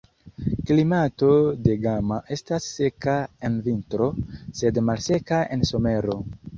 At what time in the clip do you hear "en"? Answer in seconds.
3.51-3.63, 5.59-5.69